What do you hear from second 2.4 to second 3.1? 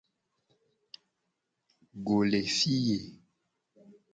fi ye.